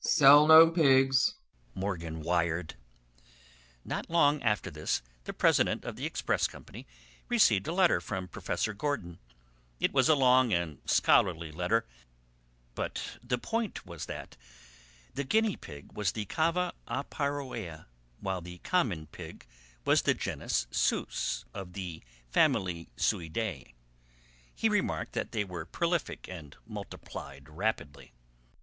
"Sell 0.03 0.47
no 0.47 0.67
pigs," 0.67 1.35
Morgan 1.75 2.21
wired. 2.21 2.73
Not 3.85 4.09
long 4.09 4.41
after 4.41 4.71
this 4.71 5.03
the 5.25 5.31
president 5.31 5.85
of 5.85 5.95
the 5.95 6.07
express 6.07 6.47
company 6.47 6.87
received 7.29 7.67
a 7.67 7.71
letter 7.71 8.01
from 8.01 8.27
Professor 8.27 8.73
Gordon. 8.73 9.19
It 9.79 9.93
was 9.93 10.09
a 10.09 10.15
long 10.15 10.51
and 10.53 10.79
scholarly 10.85 11.51
letter, 11.51 11.85
but 12.73 13.19
the 13.21 13.37
point 13.37 13.85
was 13.85 14.07
that 14.07 14.37
the 15.13 15.23
guinea 15.23 15.55
pig 15.55 15.91
was 15.93 16.13
the 16.13 16.25
Cava 16.25 16.73
aparoea 16.87 17.85
while 18.21 18.41
the 18.41 18.57
common 18.63 19.05
pig 19.05 19.45
was 19.85 20.01
the 20.01 20.15
genius 20.15 20.65
Sus 20.71 21.45
of 21.53 21.73
the 21.73 22.01
family 22.27 22.89
Suidae. 22.97 23.75
He 24.55 24.67
remarked 24.67 25.13
that 25.13 25.31
they 25.31 25.43
were 25.43 25.67
prolific 25.67 26.27
and 26.27 26.57
multiplied 26.65 27.47
rapidly. 27.49 28.13